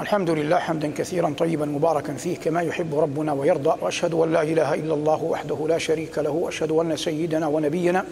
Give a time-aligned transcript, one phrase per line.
[0.00, 4.74] الحمد لله حمدا كثيرا طيبا مباركا فيه كما يحب ربنا ويرضى وأشهد أن لا إله
[4.74, 8.04] إلا الله وحده لا شريك له وأشهد أن سيدنا ونبينا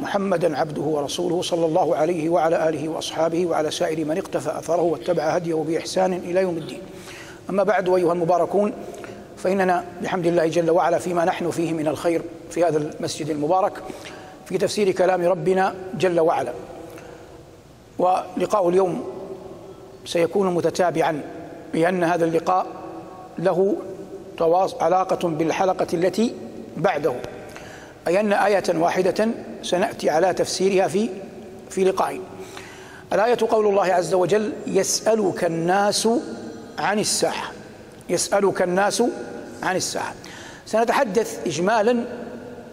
[0.00, 5.22] محمدا عبده ورسوله صلى الله عليه وعلى آله وأصحابه وعلى سائر من اقتفى أثره واتبع
[5.22, 6.80] هديه بإحسان إلى يوم الدين.
[7.50, 8.72] أما بعد أيها المباركون
[9.36, 13.72] فإننا بحمد الله جل وعلا فيما نحن فيه من الخير في هذا المسجد المبارك
[14.46, 16.52] في تفسير كلام ربنا جل وعلا.
[17.98, 19.13] ولقاء اليوم
[20.04, 21.22] سيكون متتابعا
[21.74, 22.66] لأن هذا اللقاء
[23.38, 23.76] له
[24.80, 26.34] علاقة بالحلقة التي
[26.76, 27.14] بعده.
[28.08, 29.28] أي أن آية واحدة
[29.62, 31.08] سنأتي على تفسيرها في
[31.70, 32.20] في لقاء
[33.12, 36.08] الآية قول الله عز وجل يسألك الناس
[36.78, 37.52] عن الساعة.
[38.10, 39.02] يسألك الناس
[39.62, 40.14] عن الساعة.
[40.66, 42.04] سنتحدث إجمالا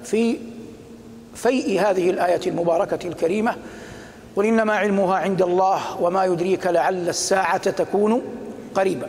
[0.04, 0.38] في
[1.36, 3.56] فيء هذه الآية المباركة الكريمة
[4.36, 8.22] قل إنما علمها عند الله وما يدريك لعل الساعة تكون
[8.76, 9.08] قريبا.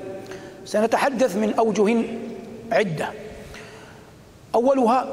[0.65, 2.05] سنتحدث من أوجه
[2.73, 3.09] عدة.
[4.55, 5.07] أولها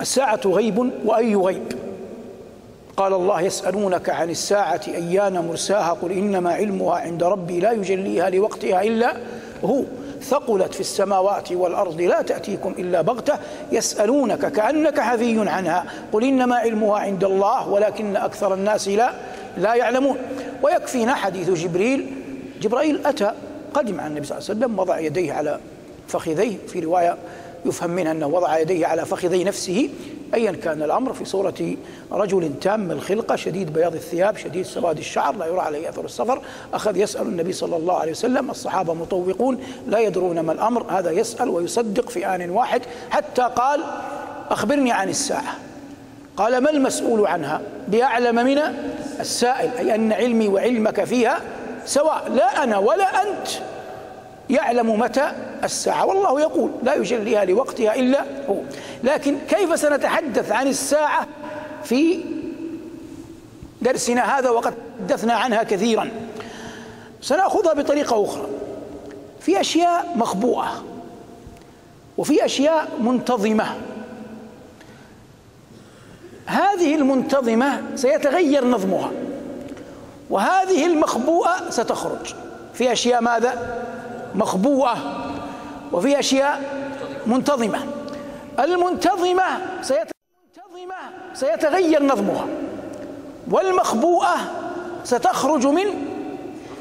[0.00, 1.72] الساعة غيب وأي غيب؟
[2.96, 8.82] قال الله يسألونك عن الساعة أيان مرساها؟ قل إنما علمها عند ربي لا يجليها لوقتها
[8.82, 9.16] إلا
[9.64, 9.82] هو.
[10.22, 13.38] ثقلت في السماوات والأرض لا تأتيكم إلا بغتة
[13.72, 15.84] يسألونك كأنك حفي عنها.
[16.12, 19.12] قل إنما علمها عند الله ولكن أكثر الناس لا
[19.56, 20.16] لا يعلمون.
[20.62, 22.12] ويكفينا حديث جبريل.
[22.60, 23.32] جبرائيل أتى
[23.74, 25.58] قدم على النبي صلى الله عليه وسلم وضع يديه على
[26.08, 26.56] فخذيه.
[26.68, 27.16] في رواية
[27.64, 29.90] يفهم منها أنه وضع يديه على فخذي نفسه.
[30.34, 31.76] ايا كان الأمر في صورة
[32.12, 36.40] رجل تام الخلقة شديد بياض الثياب شديد سواد الشعر لا يرى عليه أثر السفر.
[36.74, 40.86] أخذ يسأل النبي صلى الله عليه وسلم الصحابة مطوقون لا يدرون ما الأمر.
[40.90, 43.80] هذا يسأل ويصدق في آن واحد حتى قال
[44.50, 45.54] أخبرني عن الساعة.
[46.36, 48.58] قال ما المسؤول عنها؟ بأعلم من
[49.20, 51.40] السائل أي أن علمي وعلمك فيها
[51.86, 53.48] سواء لا أنا ولا أنت.
[54.50, 55.32] يعلم متى
[55.64, 56.06] الساعة.
[56.06, 58.56] والله يقول لا يجليها لوقتها إلا هو.
[59.04, 61.26] لكن كيف سنتحدث عن الساعة
[61.84, 62.20] في
[63.82, 64.74] درسنا هذا وقد
[65.08, 66.10] تحدثنا عنها كثيرا؟
[67.20, 68.46] سنأخذها بطريقة أخرى.
[69.40, 70.84] في أشياء مخبوءة
[72.18, 73.66] وفي أشياء منتظمة.
[76.46, 79.10] هذه المنتظمة سيتغير نظمها
[80.30, 82.34] وهذه المخبوءة ستخرج.
[82.74, 83.84] في أشياء ماذا؟
[84.34, 84.96] مخبوءة
[85.92, 86.62] وفي أشياء
[87.26, 87.78] منتظمة.
[88.60, 89.44] المنتظمة
[91.34, 92.46] سيتغير, نظمها
[93.50, 94.36] والمخبوءة
[95.04, 95.86] ستخرج من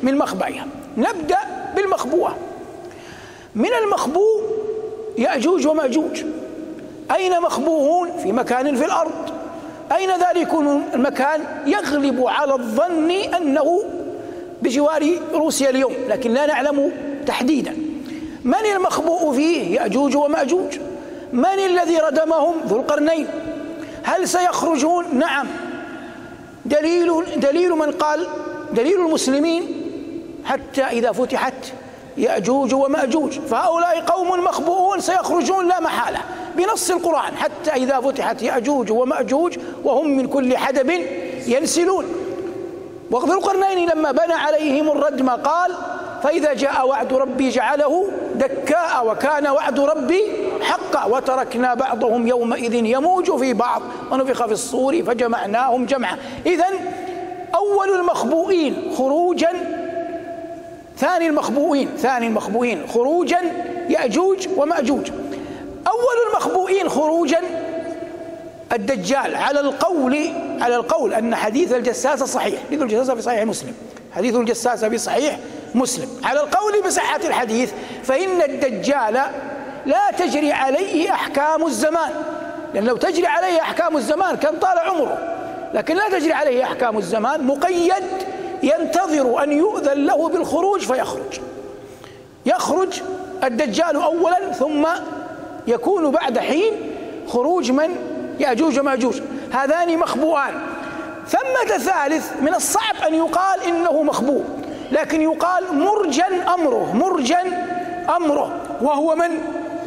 [0.03, 0.67] من مخبئها.
[0.97, 1.37] نبدأ
[1.75, 2.37] بالمخبوءة.
[3.55, 4.41] من المخبوء
[5.17, 6.23] يأجوج ومأجوج.
[7.15, 9.31] أين مخبوءون؟ في مكان في الأرض.
[9.91, 10.53] أين ذلك
[10.93, 13.83] المكان يغلب على الظن أنه
[14.61, 16.91] بجوار روسيا اليوم لكن لا نعلم
[17.27, 17.77] تحديدا.
[18.43, 20.77] من المخبوء فيه؟ يأجوج ومأجوج.
[21.33, 23.27] من الذي ردمهم؟ ذو القرنين.
[24.03, 25.47] هل سيخرجون؟ نعم.
[26.65, 28.27] دليل دليل من قال؟
[28.73, 29.63] دليل المسلمين.
[30.45, 31.53] حتى إذا فتحت
[32.17, 33.31] يأجوج ومأجوج.
[33.31, 36.19] فهؤلاء قوم مخبوؤون سيخرجون لا محالة.
[36.55, 37.37] بنص القرآن.
[37.37, 40.89] حتى إذا فتحت يأجوج ومأجوج وهم من كل حدب
[41.47, 42.05] ينسلون.
[43.11, 45.71] وذو القرنين لما بنى عليهم الردم قال
[46.23, 50.21] فإذا جاء وعد ربي جعله دكاء وكان وعد ربي
[50.61, 56.17] حقا وتركنا بعضهم يومئذ يموج في بعض ونفخ في الصور فجمعناهم جمعا.
[56.45, 56.65] إذا
[57.55, 59.49] أول المخبوئين خروجا
[60.97, 63.39] ثاني المخبوئين ثاني المخبوئين خروجا
[63.89, 65.11] يأجوج ومأجوج.
[65.87, 67.39] أول المخبوئين خروجا
[68.73, 70.29] الدجال على القول
[70.61, 72.59] على القول أن حديث الجساسة صحيح.
[72.67, 73.73] حديث الجساسة في صحيح مسلم.
[74.15, 75.39] حديث الجساسة في صحيح
[75.75, 76.09] مسلم.
[76.23, 77.71] على القول بصحة الحديث
[78.03, 79.21] فإن الدجال
[79.85, 82.11] لا تجري عليه أحكام الزمان.
[82.73, 85.17] لأن لو تجري عليه أحكام الزمان كان طال عمره.
[85.73, 88.03] لكن لا تجري عليه أحكام الزمان مقيد
[88.63, 91.39] ينتظر أن يؤذن له بالخروج فيخرج.
[92.45, 93.01] يخرج
[93.43, 94.87] الدجال أولا ثم
[95.67, 96.73] يكون بعد حين
[97.27, 97.95] خروج من؟
[98.39, 99.21] يأجوج ومأجوج
[99.53, 100.61] هذان مخبوءان.
[101.27, 104.45] ثمة ثالث من الصعب أن يقال إنه مخبوء.
[104.91, 107.53] لكن يقال مرجن أمره مرجن
[108.15, 108.51] أمره
[108.81, 109.39] وهو من؟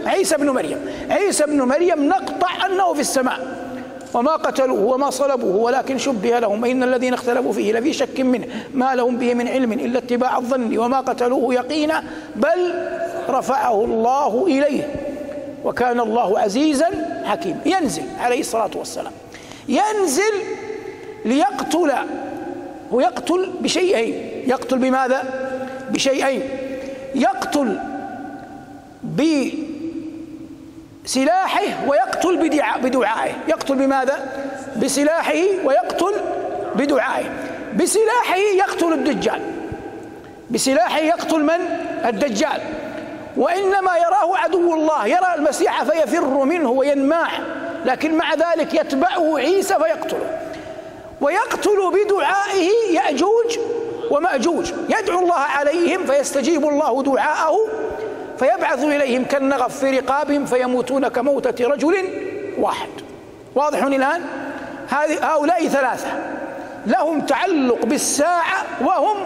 [0.06, 0.78] عيسى بن مريم.
[1.10, 3.60] عيسى بن مريم نقطع أنه في السماء.
[4.14, 6.64] وما قتلوه وما صلبوه ولكن شبه لهم.
[6.64, 8.46] إن الذين اختلفوا فيه لفي شك منه.
[8.74, 10.78] ما لهم به من علم إلا اتباع الظن.
[10.78, 12.04] وما قتلوه يقينا
[12.36, 12.74] بل
[13.28, 14.94] رفعه الله إليه.
[15.64, 16.88] وكان الله عزيزا
[17.24, 19.12] حكيما ينزل عليه الصلاة والسلام.
[19.68, 20.32] ينزل
[21.24, 21.92] ليقتل
[22.92, 24.42] هو يقتل بشيئين.
[24.46, 25.22] يقتل بماذا؟
[25.90, 26.42] بشيئين.
[27.14, 27.78] يقتل
[31.04, 32.36] بسلاحه ويقتل
[32.82, 33.32] بدعائه.
[33.48, 34.28] يقتل بماذا؟
[34.82, 36.14] بسلاحه ويقتل
[36.74, 37.30] بدعائه.
[37.76, 39.40] بسلاحه يقتل الدجال.
[40.50, 41.60] بسلاحه يقتل من؟
[42.06, 42.60] الدجال.
[43.36, 45.06] وإنما يراه عدو الله.
[45.06, 47.28] يرى المسيح فيفر منه وينماع
[47.84, 50.49] لكن مع ذلك يتبعه عيسى فيقتله.
[51.20, 53.58] ويقتل بدعائه يأجوج
[54.10, 54.72] ومأجوج.
[54.88, 57.56] يدعو الله عليهم فيستجيب الله دعاءه
[58.38, 62.08] فيبعث إليهم كالنغف في رقابهم فيموتون كموتة رجل
[62.58, 62.88] واحد.
[63.54, 64.22] واضح الآن؟
[65.22, 66.08] هؤلاء ثلاثة.
[66.86, 69.16] لهم تعلق بالساعة وهم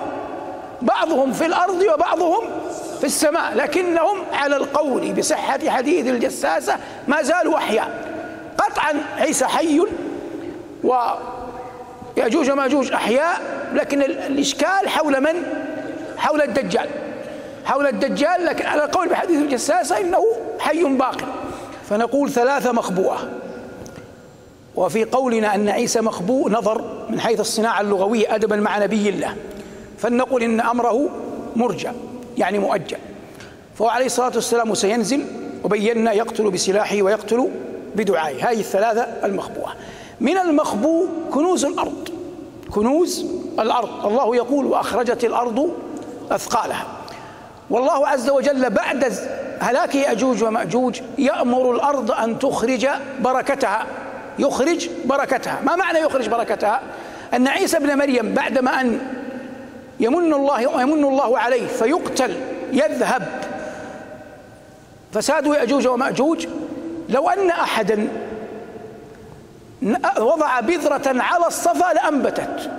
[0.82, 2.42] بعضهم في الأرض وبعضهم
[2.98, 6.76] في السماء لكنهم على القول بصحة حديث الجساسة
[7.08, 8.14] ما زالوا أحياء.
[8.58, 9.80] قطعا عيسى حي
[12.16, 13.40] ويأجوج وماجوج أحياء
[13.74, 15.42] لكن الإشكال حول من؟
[16.16, 16.88] حول الدجال.
[17.64, 20.24] حول الدجال لكن على القول بحديث الجساسة إنه
[20.58, 21.16] حي باق.
[21.88, 23.28] فنقول ثلاثة مخبوءة
[24.76, 29.36] وفي قولنا أن عيسى مخبوء نظر من حيث الصناعة اللغوية أدبا مع نبي الله.
[29.98, 31.08] فلنقل إن أمره
[31.56, 31.92] مرجع
[32.38, 32.98] يعني مؤجل.
[33.74, 35.24] فهو عليه الصلاة والسلام سينزل
[35.64, 37.50] وبينا يقتل بسلاحه ويقتل
[37.96, 38.50] بدعائه.
[38.50, 39.74] هذه الثلاثة المخبوءة
[40.20, 42.03] من المخبوء كنوز الأرض.
[42.74, 43.26] كنوز
[43.58, 44.06] الأرض.
[44.06, 45.70] الله يقول وأخرجت الأرض
[46.30, 46.86] أثقالها.
[47.70, 49.12] والله عز وجل بعد
[49.60, 52.88] هلاك يأجوج ومأجوج يأمر الأرض أن تخرج
[53.20, 53.86] بركتها.
[54.38, 55.60] يخرج بركتها.
[55.64, 56.80] ما معنى يخرج بركتها؟
[57.34, 59.00] أن عيسى ابن مريم بعدما أن
[60.00, 62.36] يمن الله يمن الله عليه فيقتل
[62.72, 63.28] يذهب.
[65.12, 66.46] فساد يأجوج ومأجوج
[67.08, 68.08] لو أن أحدا
[70.18, 72.70] وضع بذرة على الصفا لأنبتت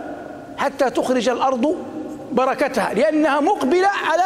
[0.57, 1.75] حتى تخرج الأرض
[2.31, 4.23] بركتها لأنها مقبلة على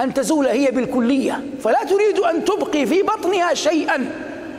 [0.00, 1.40] أن تزول هي بالكلية.
[1.64, 4.10] فلا تريد أن تبقي في بطنها شيئا.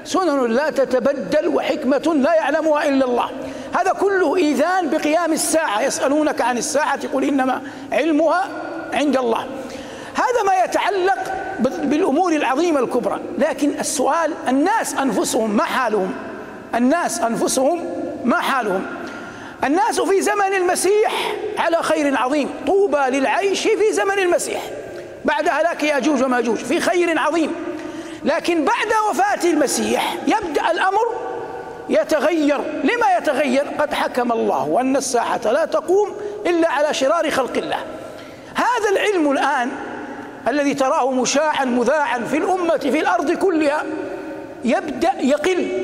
[0.05, 3.29] سنن لا تتبدل وحكمة لا يعلمها إلا الله.
[3.73, 5.81] هذا كله إيذان بقيام الساعة.
[5.81, 7.61] يسألونك عن الساعة قل إنما
[7.91, 8.47] علمها
[8.93, 9.45] عند الله.
[10.15, 11.19] هذا ما يتعلق
[11.83, 13.19] بالأمور العظيمة الكبرى.
[13.37, 16.13] لكن السؤال الناس أنفسهم ما حالهم؟
[16.75, 17.85] الناس أنفسهم
[18.23, 18.85] ما حالهم؟
[19.63, 22.49] الناس في زمن المسيح على خير عظيم.
[22.67, 24.61] طوبى للعيش في زمن المسيح.
[25.25, 27.55] بعد هلاك ياجوج وماجوج في خير عظيم.
[28.25, 31.15] لكن بعد وفاة المسيح يبدأ الأمر
[31.89, 32.57] يتغير.
[32.83, 36.15] لما يتغير؟ قد حكم الله أن الساعة لا تقوم
[36.45, 37.79] إلا على شرار خلق الله.
[38.55, 39.69] هذا العلم الآن
[40.47, 43.83] الذي تراه مشاعا مذاعا في الأمة في الأرض كلها
[44.65, 45.82] يبدأ يقل.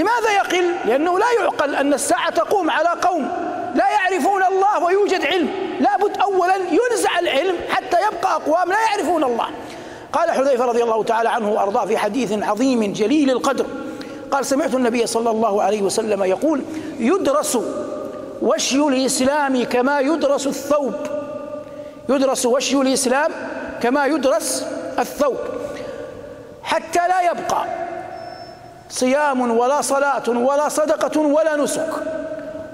[0.00, 3.32] لماذا يقل؟ لأنه لا يعقل أن الساعة تقوم على قوم
[3.74, 5.48] لا يعرفون الله ويوجد علم.
[5.80, 9.46] لابد أولا ينزع العلم حتى يبقى أقوام لا يعرفون الله.
[10.12, 13.66] قال حذيفة رضي الله تعالى عنه وأرضاه في حديث عظيم جليل القدر.
[14.30, 16.62] قال سمعت النبي صلى الله عليه وسلم يقول
[16.98, 17.58] يدرس
[18.42, 20.94] وشي الإسلام كما يدرس الثوب.
[22.08, 23.32] يدرس وشي الإسلام
[23.82, 24.66] كما يدرس
[24.98, 25.36] الثوب.
[26.62, 27.79] حتى لا يبقى
[28.90, 31.90] صيام ولا صلاة ولا صدقة ولا نسك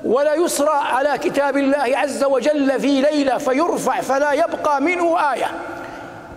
[0.05, 5.47] ولا يسرى على كتاب الله عز وجل في ليلة فيرفع فلا يبقى منه آية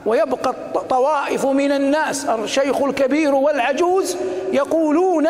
[0.05, 0.53] ويبقى
[0.89, 2.25] طوائف من الناس.
[2.25, 4.17] الشيخ الكبير والعجوز
[4.53, 5.24] يقولون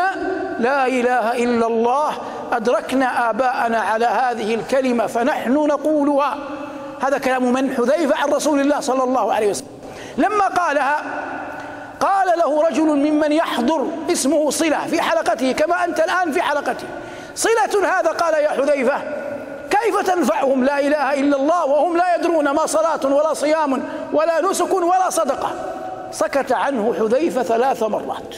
[0.60, 2.12] لا إله إلا الله
[2.51, 6.38] أدركنا آباءنا على هذه الكلمة فنحن نقولها.
[7.01, 9.68] هذا كلام من حذيفة عن رسول الله صلى الله عليه وسلم.
[10.18, 11.01] لما قالها
[12.00, 16.86] قال له رجل ممن يحضر اسمه صلة في حلقته كما أنت الآن في حلقتي.
[17.36, 19.01] صلة هذا قال يا حذيفة
[19.70, 24.74] كيف تنفعهم؟ لا إله إلا الله وهم لا يدرون ما صلاة ولا صيام ولا نسك
[24.74, 25.51] ولا صدقة.
[26.12, 28.36] سكت عنه حذيفة ثلاث مرات.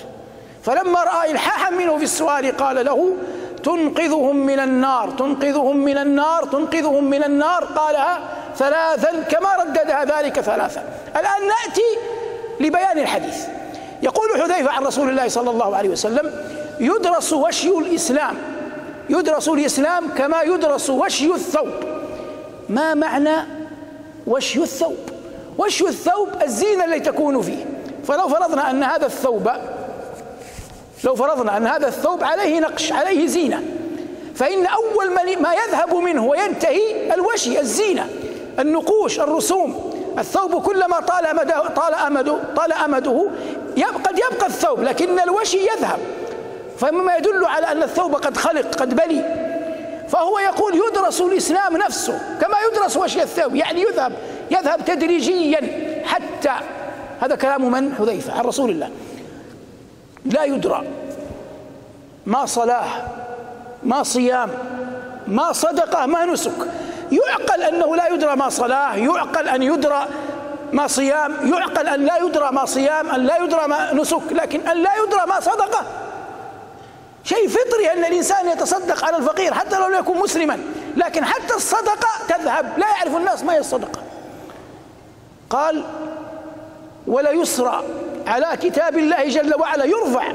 [0.63, 3.13] فلما رأى إلحاحا منه في السؤال قال له
[3.63, 7.65] تنقذهم من النار تنقذهم من النار تنقذهم من النار.
[7.65, 8.19] قالها
[8.55, 10.83] ثلاثا كما رددها ذلك ثلاثا.
[11.15, 11.97] الآن نأتي
[12.61, 13.45] لبيان الحديث.
[14.03, 16.31] يقول حذيفة عن رسول الله صلى الله عليه وسلم
[16.79, 18.35] يدرس وشي الإسلام
[19.09, 21.69] يدرس الإسلام كما يدرس وشي الثوب.
[22.69, 23.35] ما معنى
[24.27, 24.97] وشي الثوب؟
[25.57, 27.65] وشي الثوب الزينة التي تكون فيه.
[28.07, 29.49] فلو فرضنا أن هذا الثوب
[31.03, 33.63] لو فرضنا أن هذا الثوب عليه نقش عليه زينة
[34.35, 38.09] فإن أول ما يذهب منه وينتهي الوشي الزينة
[38.59, 43.29] النقوش الرسوم الثوب كلما طال أمده طال أمده طال أمده
[43.77, 45.99] قد يبقى الثوب لكن الوشي يذهب.
[46.77, 49.23] فمما يدل على أن الثوب قد خلق قد بلي
[50.09, 53.55] فهو يقول يدرس الإسلام نفسه كما يدرس وشي الثوب.
[53.55, 54.13] يعني يذهب
[54.51, 55.59] يذهب تدريجيا
[56.05, 56.51] حتى
[57.21, 58.89] هذا كلام من؟ حذيفة عن رسول الله.
[60.25, 60.83] لا يدرى
[62.25, 62.85] ما صلاة
[63.83, 64.49] ما صيام
[65.27, 66.51] ما صدقة ما نسك.
[67.11, 70.07] يعقل أنه لا يدرى ما صلاة يعقل أن يدرى
[70.73, 74.77] ما صيام يعقل أن لا يدرى ما صيام أن لا يدرى ما نسك لكن أن
[74.77, 75.85] لا يدرى ما صدقة.
[77.23, 80.59] شيء فطري أن الإنسان يتصدق على الفقير حتى لو لم يكن مسلما
[80.97, 82.73] لكن حتى الصدقة تذهب.
[82.77, 83.99] لا يعرف الناس ما هي الصدقة.
[85.49, 85.83] قال
[87.07, 87.83] ولا يسرى
[88.27, 90.31] على كتاب الله جل وعلا يرفع.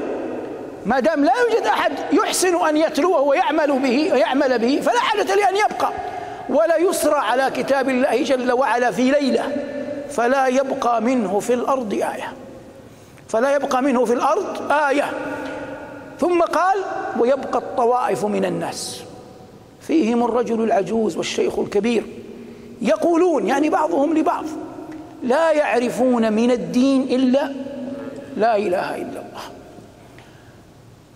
[0.85, 5.55] ما دام لا يوجد أحد يحسن أن يتلوه ويعمل به ويعمل به فلا حاجة لأن
[5.55, 5.91] يبقى.
[6.49, 9.51] ولا يسرى على كتاب الله جل وعلا في ليلة.
[10.09, 12.33] فلا يبقى منه في الأرض آية.
[13.27, 15.11] فلا يبقى منه في الأرض آية.
[16.19, 16.77] ثم قال
[17.19, 19.01] ويبقى الطوائف من الناس.
[19.81, 22.03] فيهم الرجل العجوز والشيخ الكبير.
[22.81, 24.45] يقولون يعني بعضهم لبعض
[25.23, 27.51] لا يعرفون من الدين إلا
[28.37, 29.56] لا إله إلا الله.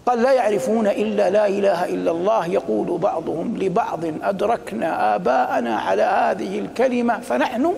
[0.05, 2.47] قال لا يعرفون إلا لا إله إلا الله.
[2.47, 7.73] يقول بعضهم لبعض أدركنا آباءنا على هذه الكلمة فنحن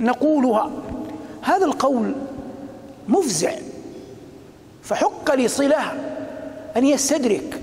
[0.00, 0.70] نقولها.
[1.42, 2.12] هذا القول
[3.08, 3.52] مفزع
[4.82, 5.92] فحق لصلة
[6.76, 7.60] أن يستدرك.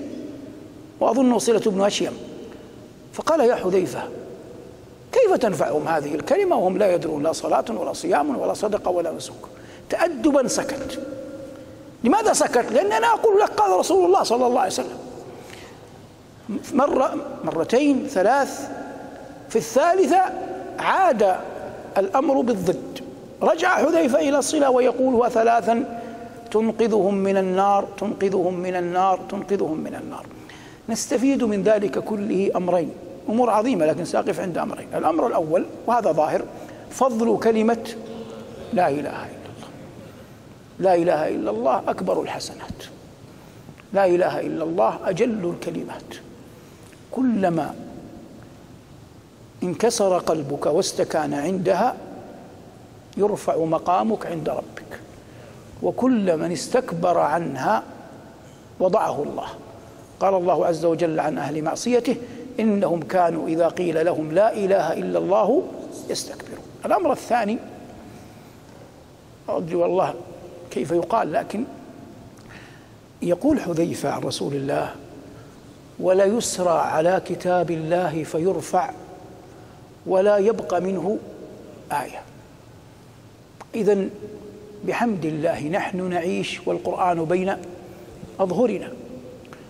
[0.99, 2.11] وأظنه صلة بن أشيم
[3.13, 4.03] فقال يا حذيفة
[5.11, 9.33] كيف تنفعهم هذه الكلمة وهم لا يدرون لا صلاة ولا صيام ولا صدقة ولا نسك؟
[9.89, 10.99] تأدبا سكت.
[12.03, 14.97] لماذا سكت؟ لأن أنا أقول لك قال رسول الله صلى الله عليه وسلم
[16.73, 18.69] مرة مرتين ثلاث
[19.49, 20.21] في الثالثة
[20.79, 21.35] عاد
[21.97, 22.99] الأمر بالضد.
[23.41, 26.01] رجع حذيفة إلى الصلة ويقول وثلاثا
[26.51, 30.25] تنقذهم من النار تنقذهم من النار تنقذهم من النار.
[30.89, 32.91] نستفيد من ذلك كله أمرين.
[33.29, 34.87] أمور عظيمة لكن ساقف عند أمرين.
[34.95, 36.41] الأمر الأول وهذا ظاهر
[36.91, 37.95] فضل كلمة
[38.73, 39.42] لا إله إلا
[40.79, 42.83] لا إله إلا الله أكبر الحسنات.
[43.93, 46.09] لا إله إلا الله أجل الكلمات.
[47.11, 47.75] كلما
[49.63, 51.95] انكسر قلبك واستكان عندها
[53.17, 54.99] يرفع مقامك عند ربك.
[55.83, 57.83] وكل من استكبر عنها
[58.79, 59.47] وضعه الله.
[60.19, 62.15] قال الله عز وجل عن أهل معصيته
[62.59, 65.63] إنهم كانوا إذا قيل لهم لا إله إلا الله
[66.09, 66.65] يستكبرون.
[66.85, 67.57] الأمر الثاني
[69.49, 70.13] ادري والله
[70.73, 71.63] كيف يقال لكن
[73.21, 74.95] يقول حذيفة عن رسول الله
[75.99, 78.91] ولا يسرى على كتاب الله فيرفع
[80.05, 81.17] ولا يبقى منه
[81.91, 82.21] آية.
[83.75, 84.09] اذا
[84.85, 87.55] بحمد الله نحن نعيش والقرآن بين
[88.39, 88.91] أظهرنا.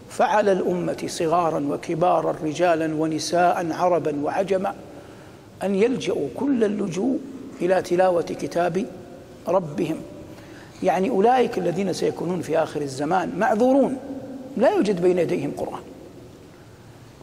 [0.09, 4.75] فعلى الأمة صغارا وكبارا رجالا ونساء عربا وعجما
[5.63, 7.19] أن يلجأوا كل اللجوء
[7.61, 8.85] إلى تلاوة كتاب
[9.47, 9.97] ربهم.
[10.83, 13.97] يعني أولئك الذين سيكونون في آخر الزمان معذورون.
[14.57, 15.81] لا يوجد بين يديهم قرآن.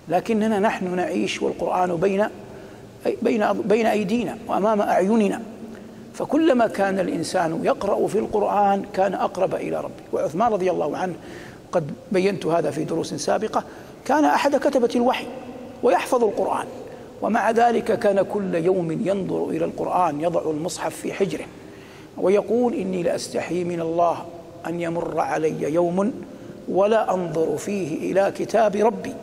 [0.08, 2.26] لكننا نحن نعيش والقرآن بين
[3.22, 5.42] بين بين أيدينا وأمام أعيننا.
[6.14, 10.02] فكلما كان الإنسان يقرأ في القرآن كان أقرب إلى ربه.
[10.12, 11.14] وعثمان رضي الله عنه
[11.72, 13.64] قد بينت هذا في دروس سابقة.
[14.04, 15.26] كان أحد كتبة الوحي
[15.82, 16.66] ويحفظ القرآن.
[17.22, 21.44] ومع ذلك كان كل يوم ينظر إلى القرآن يضع المصحف في حجره.
[22.20, 24.24] ويقول إني لأستحي من الله
[24.66, 26.12] أن يمر علي يوم
[26.68, 29.14] ولا أنظر فيه إلى كتاب ربي.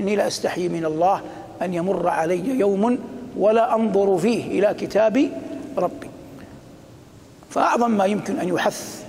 [0.00, 1.20] إني لأستحي من الله
[1.62, 2.98] أن يمر علي يوم
[3.36, 5.30] ولا أنظر فيه إلى كتاب
[5.78, 6.10] ربي.
[7.50, 9.04] فأعظم ما يمكن أن يحث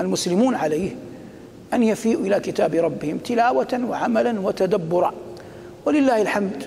[0.00, 0.90] المسلمون عليه
[1.72, 5.12] أن يفيئوا إلى كتاب ربهم تلاوة وعملا وتدبرا.
[5.86, 6.66] ولله الحمد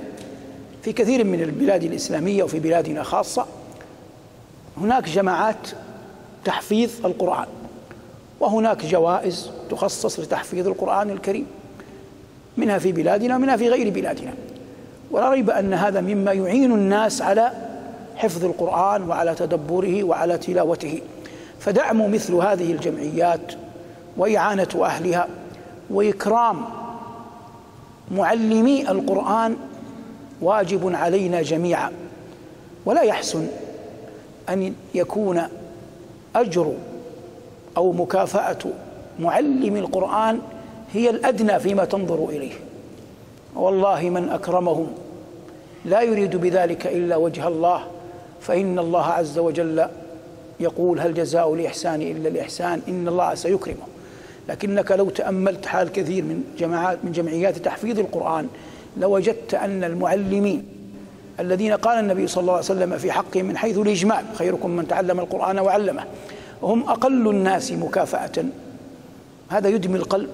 [0.83, 3.45] في كثير من البلاد الإسلامية وفي بلادنا خاصة
[4.77, 5.67] هناك جماعات
[6.45, 7.47] تحفيظ القرآن
[8.39, 11.47] وهناك جوائز تخصص لتحفيظ القرآن الكريم
[12.57, 14.33] منها في بلادنا ومنها في غير بلادنا.
[15.11, 17.51] ولا ريب أن هذا مما يعين الناس على
[18.15, 21.01] حفظ القرآن وعلى تدبره وعلى تلاوته.
[21.59, 23.53] فدعم مثل هذه الجمعيات
[24.17, 25.27] وإعانة أهلها
[25.89, 26.65] وإكرام
[28.11, 29.55] معلمي القرآن
[30.41, 31.91] واجب علينا جميعا.
[32.85, 33.47] ولا يحسن
[34.49, 35.41] أن يكون
[36.35, 36.73] أجر
[37.77, 38.57] أو مكافأة
[39.19, 40.39] معلم القرآن
[40.93, 42.53] هي الأدنى فيما تنظر إليه.
[43.55, 44.87] والله من أكرمهم
[45.85, 47.83] لا يريد بذلك إلا وجه الله
[48.41, 49.87] فإن الله عز وجل
[50.59, 53.87] يقول هل جزاء الإحسان إلا الإحسان إن الله سيكرمه.
[54.49, 58.47] لكنك لو تأملت حال كثير من جماعات من جمعيات تحفيظ القرآن
[58.97, 60.65] لوجدت أن المعلمين
[61.39, 65.19] الذين قال النبي صلى الله عليه وسلم في حقهم من حيث الإجمال خيركم من تعلم
[65.19, 66.03] القرآن وعلمه.
[66.63, 68.45] هم أقل الناس مكافأة.
[69.49, 70.29] هذا يدمي القلب.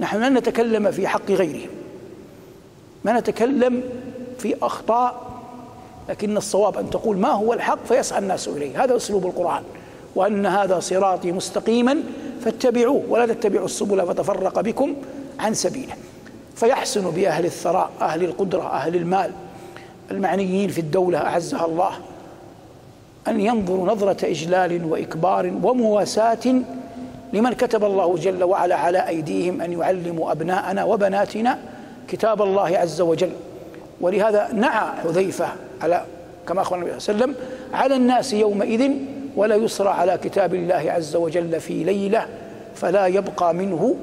[0.00, 1.70] نحن لن نتكلم في حق غيرهم
[3.04, 3.82] ما نتكلم
[4.38, 5.30] في أخطاء
[6.08, 8.84] لكن الصواب أن تقول ما هو الحق فيسعى الناس إليه.
[8.84, 9.62] هذا أسلوب القرآن.
[10.14, 12.02] وأن هذا صراطي مستقيما
[12.44, 14.94] فاتبعوه ولا تتبعوا السبل فتفرق بكم
[15.38, 15.94] عن سبيله.
[16.60, 19.30] فيحسن بأهل الثراء أهل القدرة أهل المال
[20.10, 21.90] المعنيين في الدولة أعزها الله
[23.28, 26.62] أن ينظروا نظرة إجلال وإكبار ومواساة
[27.32, 31.58] لمن كتب الله جل وعلا على أيديهم أن يعلموا أبناءنا وبناتنا
[32.08, 33.32] كتاب الله عز وجل.
[34.00, 35.48] ولهذا نعى حذيفة
[35.82, 36.04] على
[36.48, 38.90] كما أخبر النبي صلى الله عليه وسلم على الناس يومئذ
[39.36, 42.26] ولا يسرى على كتاب الله عز وجل في ليلة
[42.74, 43.94] فلا يبقى منه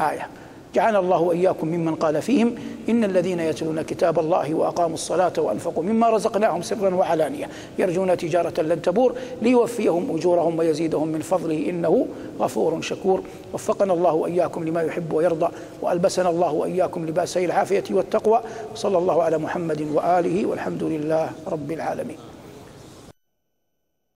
[0.00, 0.28] آية.
[0.74, 2.54] جعلنا الله وإياكم ممن قال فيهم
[2.88, 7.48] إن الذين يتلون كتاب الله وأقاموا الصلاة وأنفقوا مما رزقناهم سرا وعلانية.
[7.78, 12.06] يرجون تجارة لن تبور ليوفيهم أجورهم ويزيدهم من فضله إنه
[12.40, 13.22] غفور شكور.
[13.52, 15.48] وفقنا الله وإياكم لما يحب ويرضى
[15.82, 18.40] وألبسنا الله وإياكم لبأسي العافية والتقوى.
[18.74, 22.33] صلى الله على محمد وآله والحمد لله رب العالمين.